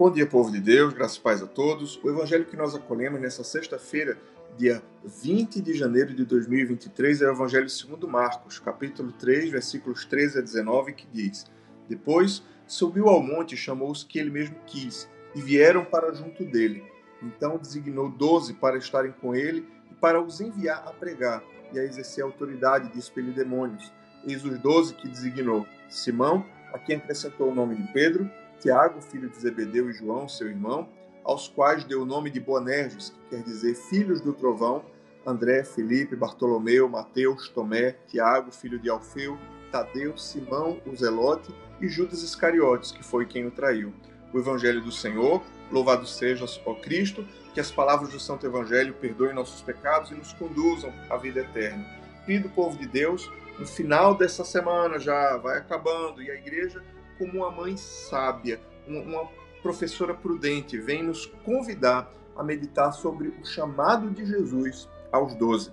[0.00, 2.02] Bom dia, povo de Deus, graças e paz a todos.
[2.02, 4.16] O evangelho que nós acolhemos nessa sexta-feira,
[4.56, 10.38] dia 20 de janeiro de 2023, é o evangelho segundo Marcos, capítulo 3, versículos 13
[10.38, 11.44] a 19, que diz:
[11.86, 16.46] Depois subiu ao monte e chamou os que ele mesmo quis, e vieram para junto
[16.46, 16.82] dele.
[17.22, 21.44] Então designou doze para estarem com ele e para os enviar a pregar
[21.74, 23.92] e a exercer a autoridade de expelir demônios.
[24.26, 26.42] Eis os doze que designou: Simão,
[26.72, 30.88] a quem acrescentou o nome de Pedro, Tiago, filho de Zebedeu, e João, seu irmão,
[31.24, 34.84] aos quais deu o nome de Boanerges, que quer dizer filhos do trovão,
[35.26, 39.38] André, Felipe, Bartolomeu, Mateus, Tomé, Tiago, filho de Alfeu,
[39.70, 43.92] Tadeu, Simão, o Zelote e Judas Iscariotes, que foi quem o traiu.
[44.32, 49.34] O Evangelho do Senhor, louvado seja ó Cristo, que as palavras do Santo Evangelho perdoem
[49.34, 51.84] nossos pecados e nos conduzam à vida eterna.
[52.24, 56.82] Querido povo de Deus, no final dessa semana já vai acabando e a igreja
[57.20, 59.28] como uma mãe sábia, uma
[59.62, 65.70] professora prudente, vem nos convidar a meditar sobre o chamado de Jesus aos doze.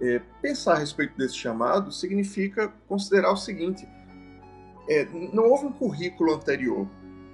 [0.00, 3.86] É, pensar a respeito desse chamado significa considerar o seguinte:
[4.88, 6.86] é, não houve um currículo anterior,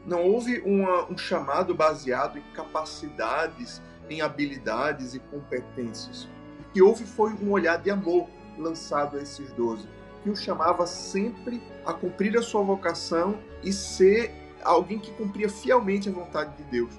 [0.07, 6.27] não houve uma, um chamado baseado em capacidades, em habilidades e competências.
[6.59, 9.87] O que houve foi um olhar de amor lançado a esses doze
[10.23, 16.09] que o chamava sempre a cumprir a sua vocação e ser alguém que cumpria fielmente
[16.09, 16.93] a vontade de Deus.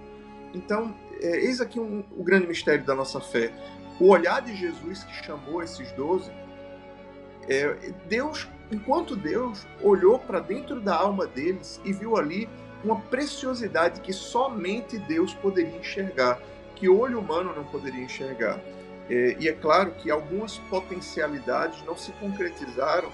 [0.54, 3.52] Então, é, eis aqui um, o grande mistério da nossa fé.
[4.00, 6.32] O olhar de Jesus que chamou esses doze,
[7.48, 12.50] é, Deus, enquanto Deus olhou para dentro da alma deles e viu ali
[12.84, 16.40] uma preciosidade que somente Deus poderia enxergar,
[16.76, 18.60] que olho humano não poderia enxergar.
[19.10, 23.12] É, e é claro que algumas potencialidades não se concretizaram,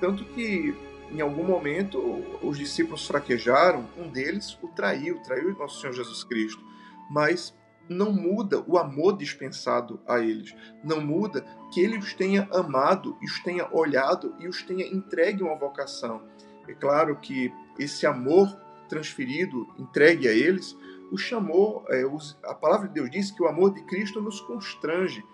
[0.00, 0.74] tanto que
[1.10, 1.98] em algum momento
[2.42, 6.62] os discípulos fraquejaram, um deles o traiu, traiu nosso Senhor Jesus Cristo.
[7.10, 7.54] Mas
[7.88, 13.40] não muda o amor dispensado a eles, não muda que ele os tenha amado, os
[13.40, 16.22] tenha olhado e os tenha entregue uma vocação.
[16.68, 18.56] É claro que esse amor
[18.88, 20.76] transferido, entregue a eles,
[21.10, 24.40] o chamou, é, os, a palavra de Deus diz que o amor de Cristo nos
[24.40, 25.24] constrange,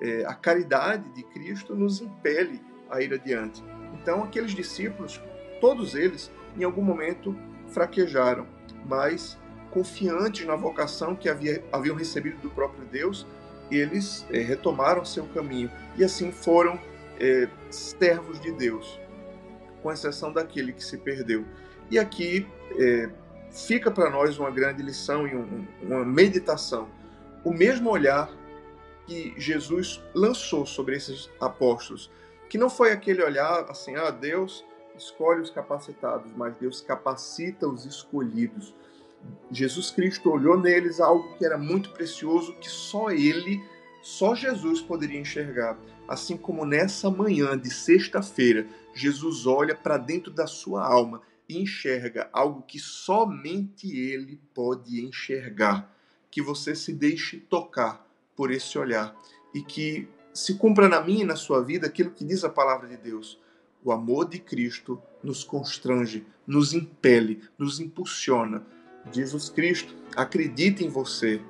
[0.00, 3.62] é, a caridade de Cristo nos impele a ir adiante.
[3.94, 5.20] Então, aqueles discípulos,
[5.60, 7.36] todos eles, em algum momento
[7.68, 8.46] fraquejaram,
[8.86, 9.38] mas
[9.70, 13.26] confiantes na vocação que havia, haviam recebido do próprio Deus,
[13.70, 16.78] eles é, retomaram seu caminho e assim foram
[17.18, 19.00] é, servos de Deus,
[19.82, 21.44] com exceção daquele que se perdeu.
[21.90, 22.46] E aqui
[22.78, 23.10] é,
[23.54, 26.88] fica para nós uma grande lição e um, uma meditação.
[27.44, 28.28] O mesmo olhar
[29.06, 32.10] que Jesus lançou sobre esses apóstolos,
[32.48, 34.64] que não foi aquele olhar assim, ah, Deus
[34.96, 38.74] escolhe os capacitados, mas Deus capacita os escolhidos.
[39.50, 43.62] Jesus Cristo olhou neles algo que era muito precioso, que só Ele,
[44.02, 45.78] só Jesus poderia enxergar.
[46.08, 52.62] Assim como nessa manhã de sexta-feira, Jesus olha para dentro da sua alma enxerga algo
[52.62, 55.90] que somente ele pode enxergar.
[56.30, 59.14] Que você se deixe tocar por esse olhar
[59.54, 62.88] e que se cumpra na minha e na sua vida aquilo que diz a palavra
[62.88, 63.40] de Deus.
[63.84, 68.66] O amor de Cristo nos constrange, nos impele, nos impulsiona.
[69.12, 71.40] Jesus Cristo acredita em você,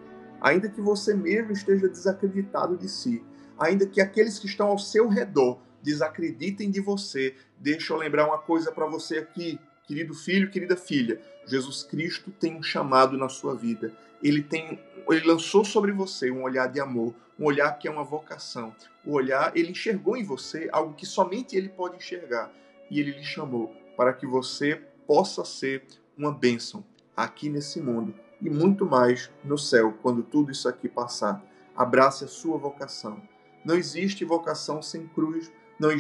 [0.40, 3.24] ainda que você mesmo esteja desacreditado de si,
[3.58, 7.36] ainda que aqueles que estão ao seu redor desacreditem de você.
[7.58, 9.60] Deixa eu lembrar uma coisa para você aqui.
[9.86, 13.92] Querido filho, querida filha, Jesus Cristo tem um chamado na sua vida.
[14.22, 14.80] Ele tem,
[15.10, 18.74] ele lançou sobre você um olhar de amor, um olhar que é uma vocação.
[19.04, 22.50] O olhar, ele enxergou em você algo que somente ele pode enxergar
[22.90, 25.84] e ele lhe chamou para que você possa ser
[26.16, 26.82] uma bênção
[27.14, 31.44] aqui nesse mundo e muito mais no céu quando tudo isso aqui passar.
[31.76, 33.20] Abrace a sua vocação.
[33.62, 35.90] Não existe vocação sem cruz, não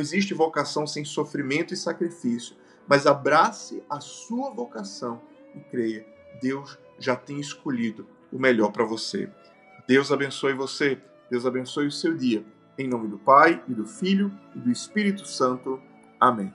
[0.00, 2.56] existe vocação sem sofrimento e sacrifício
[2.86, 5.20] mas abrace a sua vocação
[5.54, 6.06] e creia:
[6.40, 9.30] Deus já tem escolhido o melhor para você.
[9.86, 11.00] Deus abençoe você,
[11.30, 12.44] Deus abençoe o seu dia.
[12.76, 15.80] Em nome do Pai, e do Filho, e do Espírito Santo.
[16.18, 16.52] Amém.